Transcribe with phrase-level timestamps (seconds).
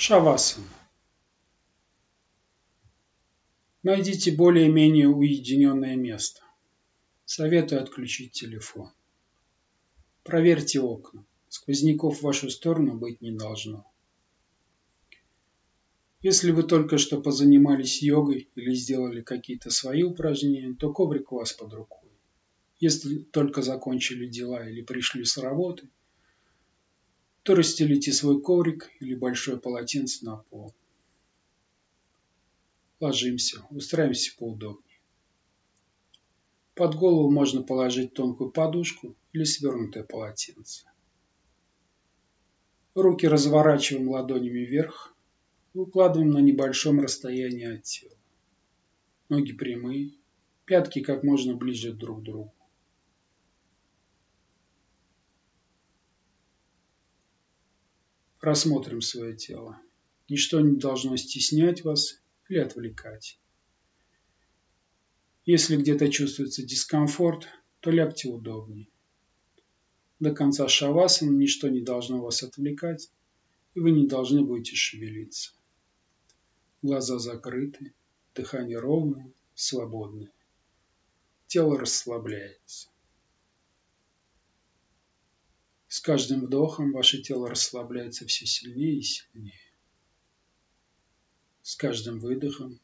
[0.00, 0.62] Шавасан.
[3.82, 6.40] Найдите более-менее уединенное место.
[7.24, 8.92] Советую отключить телефон.
[10.22, 11.26] Проверьте окна.
[11.48, 13.90] Сквозняков в вашу сторону быть не должно.
[16.20, 21.52] Если вы только что позанимались йогой или сделали какие-то свои упражнения, то коврик у вас
[21.52, 22.08] под рукой.
[22.78, 25.88] Если только закончили дела или пришли с работы,
[27.42, 30.74] то расстелите свой коврик или большое полотенце на пол.
[33.00, 34.98] Ложимся, устраиваемся поудобнее.
[36.74, 40.86] Под голову можно положить тонкую подушку или свернутое полотенце.
[42.94, 45.14] Руки разворачиваем ладонями вверх
[45.74, 48.16] и укладываем на небольшом расстоянии от тела.
[49.28, 50.12] Ноги прямые,
[50.64, 52.52] пятки как можно ближе друг к другу.
[58.48, 59.78] Рассмотрим свое тело.
[60.26, 62.18] Ничто не должно стеснять вас
[62.48, 63.38] или отвлекать.
[65.44, 67.46] Если где-то чувствуется дискомфорт,
[67.80, 68.88] то лягте удобнее.
[70.18, 73.10] До конца шавасана ничто не должно вас отвлекать,
[73.74, 75.52] и вы не должны будете шевелиться.
[76.80, 77.92] Глаза закрыты,
[78.34, 80.32] дыхание ровное, свободное.
[81.48, 82.88] Тело расслабляется.
[85.88, 89.72] С каждым вдохом ваше тело расслабляется все сильнее и сильнее.
[91.62, 92.78] С каждым выдохом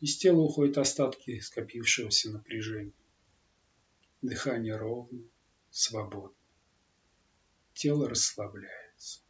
[0.00, 2.92] из тела уходят остатки скопившегося напряжения.
[4.20, 5.22] Дыхание ровно,
[5.70, 6.36] свободно.
[7.72, 9.20] Тело расслабляется.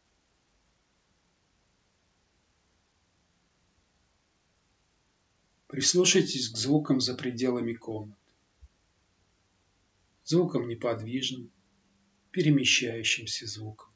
[5.67, 8.19] Прислушайтесь к звукам за пределами комнаты.
[10.25, 11.51] Звукам неподвижным,
[12.35, 13.87] перемещающимся звуком.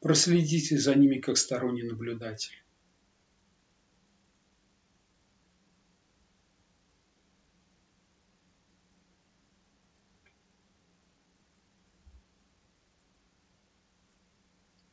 [0.00, 2.56] Проследите за ними как сторонний наблюдатель.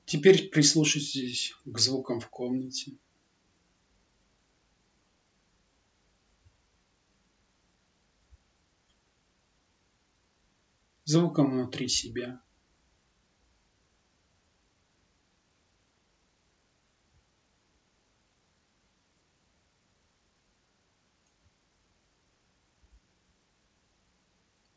[0.04, 2.98] Теперь прислушайтесь к звукам в комнате.
[11.10, 12.40] Звуком внутри себя.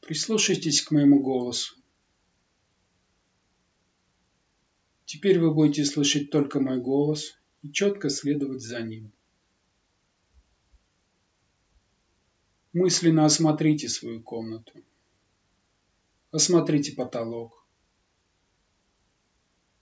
[0.00, 1.76] Прислушайтесь к моему голосу.
[5.04, 9.12] Теперь вы будете слышать только мой голос и четко следовать за ним.
[12.72, 14.82] Мысленно осмотрите свою комнату.
[16.32, 17.68] Осмотрите потолок,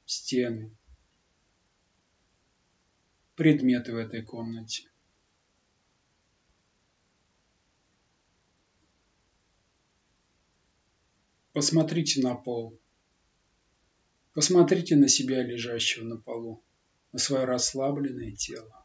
[0.04, 0.76] стены,
[3.36, 4.90] предметы в этой комнате.
[11.52, 12.80] Посмотрите на пол.
[14.32, 16.64] Посмотрите на себя, лежащего на полу,
[17.12, 18.79] на свое расслабленное тело.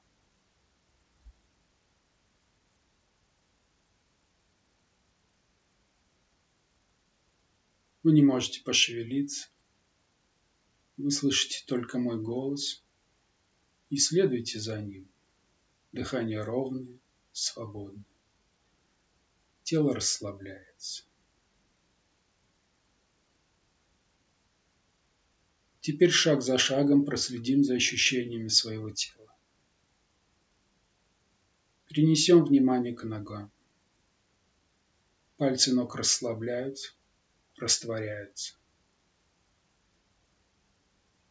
[8.05, 9.47] Вы не можете пошевелиться.
[10.95, 12.83] Вы слышите только мой голос
[13.89, 15.09] и следуйте за ним.
[15.91, 16.99] Дыхание ровное,
[17.31, 18.05] свободное.
[19.63, 21.03] Тело расслабляется.
[25.79, 29.35] Теперь шаг за шагом проследим за ощущениями своего тела.
[31.88, 33.51] Перенесем внимание к ногам.
[35.38, 36.94] Пальцы ног расслабляются,
[37.57, 38.55] растворяются.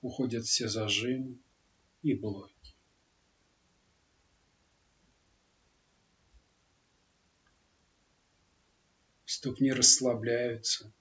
[0.00, 1.38] Уходят все зажимы
[2.02, 2.74] и блоки.
[9.24, 10.92] Ступни расслабляются,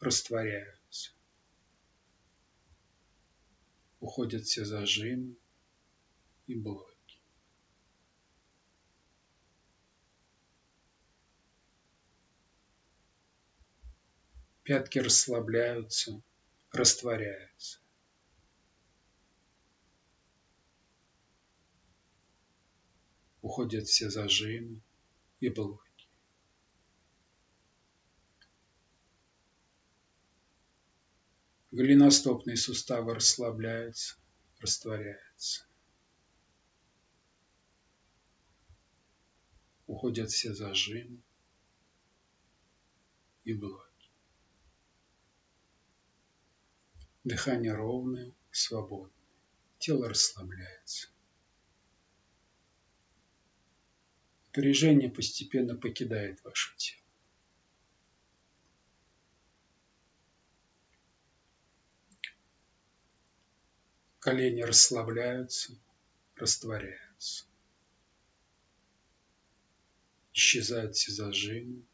[0.00, 1.12] растворяются.
[4.00, 5.36] Уходят все зажимы
[6.46, 6.87] и блоки.
[14.68, 16.22] Пятки расслабляются,
[16.72, 17.80] растворяются.
[23.40, 24.82] Уходят все зажимы
[25.40, 26.06] и блоки.
[31.70, 34.18] Голеностопные суставы расслабляются,
[34.58, 35.66] растворяются.
[39.86, 41.22] Уходят все зажимы
[43.44, 43.87] и блоки.
[47.24, 49.12] Дыхание ровное, свободное.
[49.78, 51.08] Тело расслабляется.
[54.46, 57.00] Напряжение постепенно покидает ваше тело.
[64.18, 65.78] Колени расслабляются,
[66.34, 67.46] растворяются.
[70.32, 71.84] Исчезают все зажимы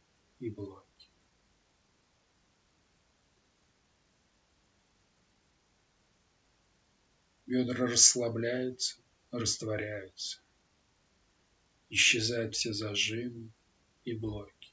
[0.40, 0.93] и блоки.
[7.46, 8.96] Бедра расслабляются,
[9.30, 10.40] растворяются.
[11.90, 13.50] Исчезают все зажимы
[14.04, 14.72] и блоки.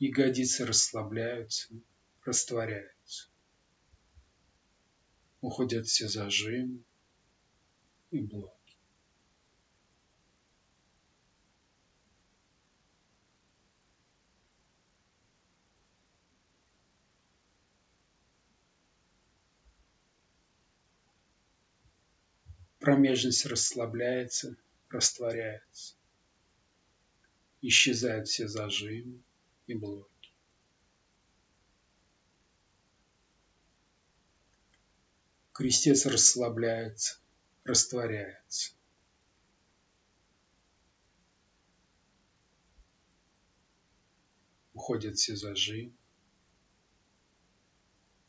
[0.00, 1.72] Ягодицы расслабляются,
[2.24, 3.28] растворяются.
[5.40, 6.82] Уходят все зажимы
[8.10, 8.61] и блоки.
[22.82, 24.56] Промежность расслабляется,
[24.88, 25.94] растворяется.
[27.60, 29.22] Исчезают все зажимы
[29.68, 30.32] и блоки.
[35.52, 37.20] Крестец расслабляется,
[37.62, 38.72] растворяется.
[44.74, 45.92] Уходят все зажимы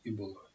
[0.04, 0.53] и блоки.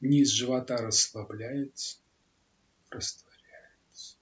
[0.00, 1.98] Низ живота расслабляется,
[2.90, 4.18] растворяется.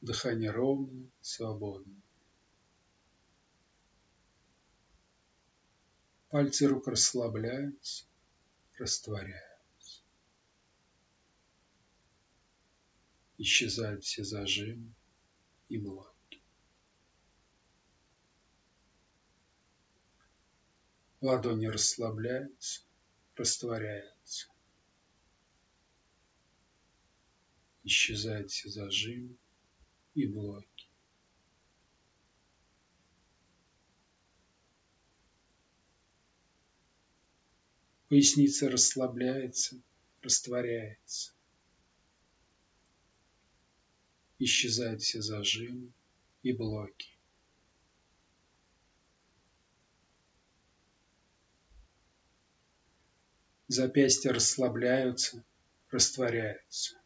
[0.00, 2.00] Дыхание ровное, свободное.
[6.30, 8.06] Пальцы рук расслабляются,
[8.78, 10.02] растворяются.
[13.36, 14.94] Исчезают все зажимы
[15.68, 16.09] и блоки.
[21.20, 22.82] Ладони расслабляются,
[23.36, 24.48] растворяются.
[27.84, 29.36] Исчезают все зажимы
[30.14, 30.88] и блоки.
[38.08, 39.80] Поясница расслабляется,
[40.22, 41.32] растворяется.
[44.38, 45.92] Исчезают все зажимы
[46.42, 47.19] и блоки.
[53.72, 55.44] Запястья расслабляются,
[55.92, 56.96] растворяются.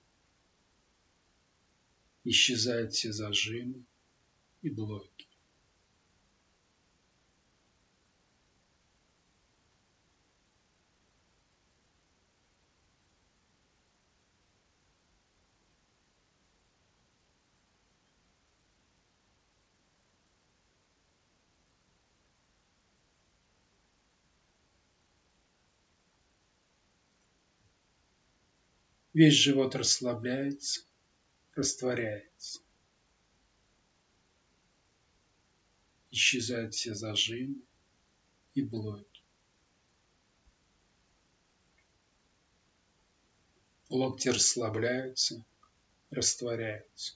[2.24, 3.84] Исчезают все зажимы
[4.62, 5.13] и блоки.
[29.14, 30.80] Весь живот расслабляется,
[31.54, 32.60] растворяется.
[36.10, 37.62] Исчезают все зажимы
[38.54, 39.22] и блоки.
[43.88, 45.44] Локти расслабляются,
[46.10, 47.14] растворяются.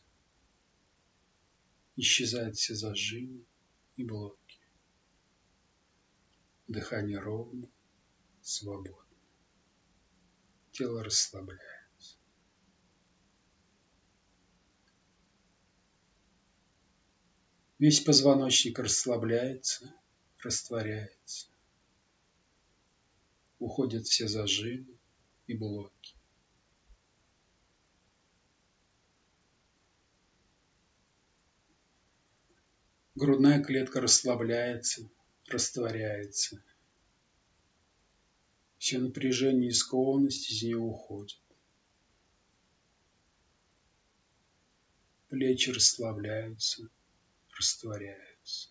[1.96, 3.44] Исчезают все зажимы
[3.96, 4.60] и блоки.
[6.68, 7.68] Дыхание ровно,
[8.40, 9.04] свободно.
[10.70, 11.77] Тело расслабляется.
[17.78, 19.94] Весь позвоночник расслабляется,
[20.42, 21.46] растворяется.
[23.60, 24.98] Уходят все зажимы
[25.46, 26.16] и блоки.
[33.14, 35.08] Грудная клетка расслабляется,
[35.46, 36.62] растворяется.
[38.78, 41.40] Все напряжение и скованность из нее уходят.
[45.28, 46.88] Плечи расслабляются,
[47.58, 48.70] растворяются.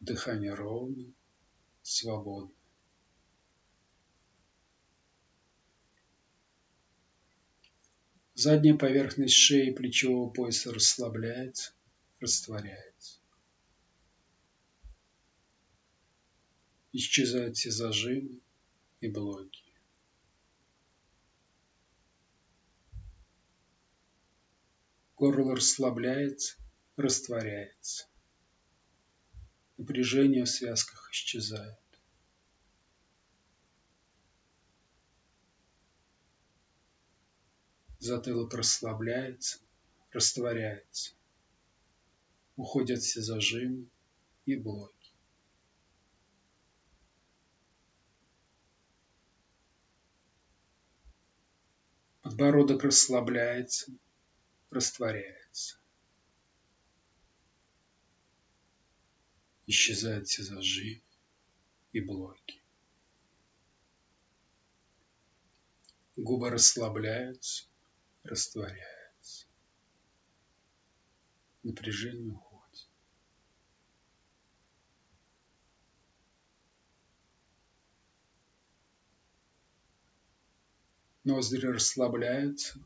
[0.00, 1.12] Дыхание ровно,
[1.82, 2.54] свободно.
[8.34, 11.72] Задняя поверхность шеи и плечевого пояса расслабляется,
[12.20, 13.18] растворяется.
[16.92, 18.40] Исчезают все зажимы
[19.00, 19.67] и блоки.
[25.18, 26.56] Горло расслабляется,
[26.96, 28.06] растворяется.
[29.76, 31.76] Напряжение в связках исчезает.
[37.98, 39.58] Затылок расслабляется,
[40.12, 41.14] растворяется.
[42.54, 43.88] Уходят все зажимы
[44.46, 45.12] и блоки.
[52.22, 53.92] Подбородок расслабляется,
[54.70, 55.78] растворяется.
[59.66, 61.02] Исчезают все зажимы
[61.92, 62.62] и блоки.
[66.16, 67.66] Губы расслабляются,
[68.24, 69.46] растворяются.
[71.62, 72.88] Напряжение уходит.
[81.24, 82.80] Ноздри расслабляются,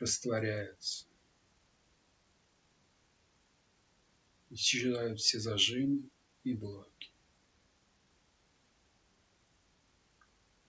[0.00, 1.11] растворяются.
[4.54, 6.10] Исчезают все зажимы
[6.44, 7.10] и блоки.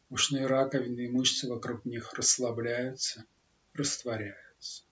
[0.10, 3.26] Ушные раковины и мышцы вокруг них расслабляются,
[3.74, 4.86] растворяются.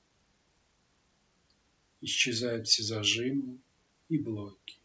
[2.02, 3.62] Исчезают все зажимы
[4.10, 4.78] и блоки.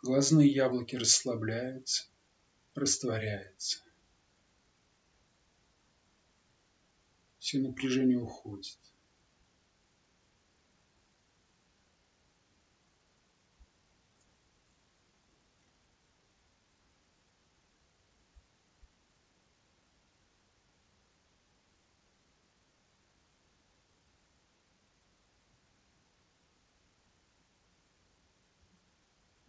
[0.00, 2.06] Глазные яблоки расслабляются,
[2.76, 3.82] растворяется.
[7.40, 8.78] Все напряжение уходит.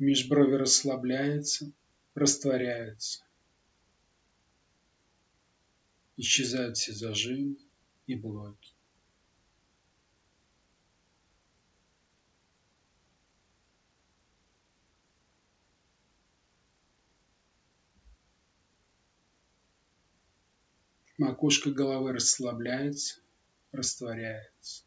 [0.06, 1.72] Межброви расслабляется,
[2.14, 3.24] растворяются.
[6.16, 7.58] Исчезают все зажимы
[8.06, 8.72] и блоки.
[21.18, 23.22] Макушка головы расслабляется,
[23.72, 24.84] растворяется.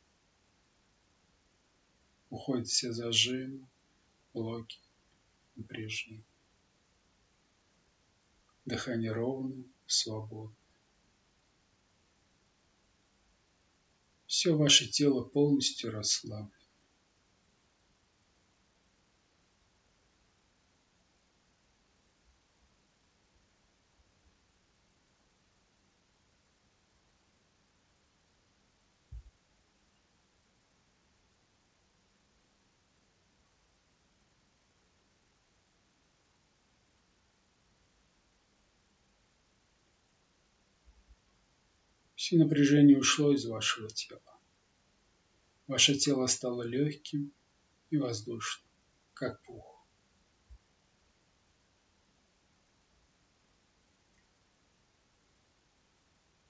[2.31, 3.67] Уходят все зажимы,
[4.33, 4.79] блоки,
[5.59, 6.25] напряжение.
[8.65, 10.57] Дыхание ровное, свободное.
[14.27, 16.58] Все ваше тело полностью расслаблено.
[42.28, 44.38] Все напряжение ушло из вашего тела.
[45.66, 47.32] Ваше тело стало легким
[47.88, 48.68] и воздушным,
[49.14, 49.82] как пух.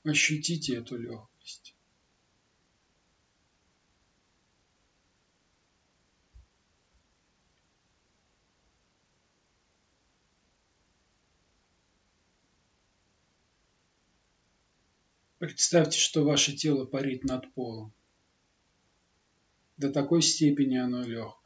[0.03, 1.78] Ощутите эту легкость.
[15.39, 17.93] Представьте, что ваше тело парит над полом.
[19.77, 21.38] До такой степени оно легкое.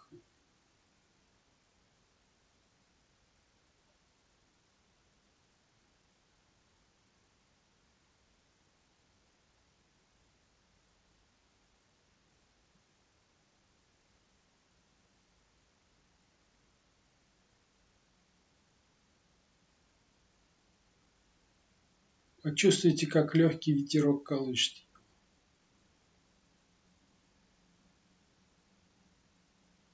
[22.42, 24.84] Почувствуйте, как легкий ветерок колышет.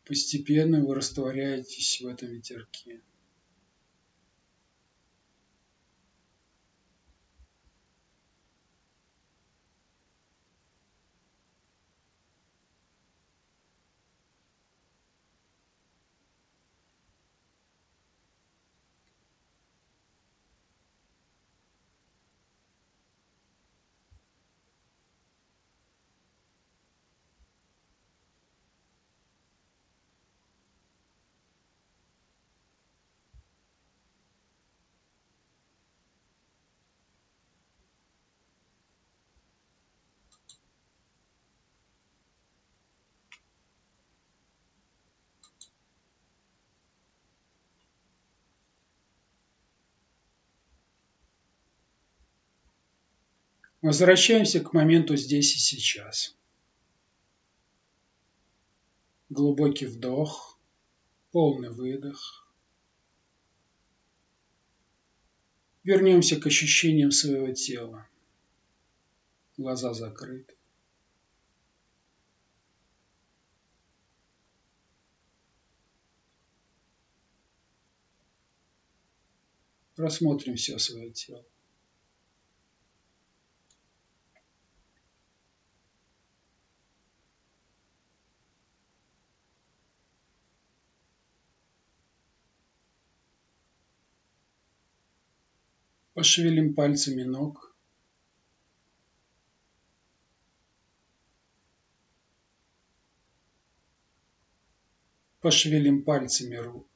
[0.06, 3.02] Постепенно вы растворяетесь в этом ветерке.
[53.88, 56.36] Возвращаемся к моменту здесь и сейчас.
[59.30, 60.58] Глубокий вдох,
[61.30, 62.46] полный выдох.
[65.84, 68.06] Вернемся к ощущениям своего тела.
[69.56, 70.54] Глаза закрыты.
[79.96, 81.42] Рассмотрим все свое тело.
[96.18, 97.76] Пошевелим пальцами ног.
[105.38, 106.88] Пошевелим пальцами рук.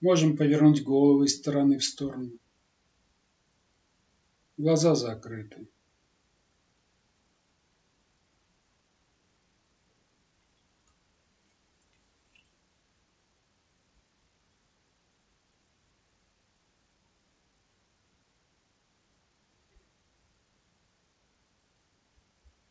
[0.00, 2.38] Можем повернуть голову из стороны в сторону.
[4.56, 5.66] Глаза закрыты.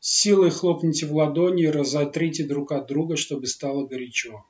[0.05, 4.43] Силой хлопните в ладони и разотрите друг от друга, чтобы стало горячо.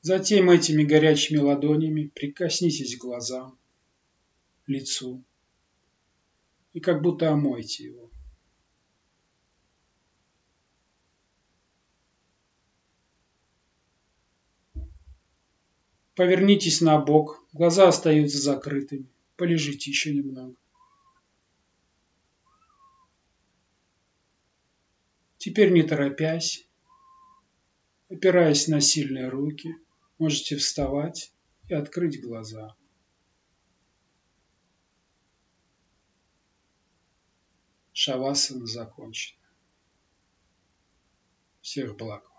[0.00, 3.56] Затем этими горячими ладонями прикоснитесь к глазам,
[4.66, 5.22] лицу
[6.72, 8.11] и как будто омойте его.
[16.14, 19.06] Повернитесь на бок, глаза остаются закрытыми.
[19.36, 20.54] Полежите еще немного.
[25.38, 26.68] Теперь не торопясь,
[28.08, 29.74] опираясь на сильные руки,
[30.18, 31.32] можете вставать
[31.68, 32.76] и открыть глаза.
[37.92, 39.40] Шавасана закончена.
[41.60, 42.31] Всех благ.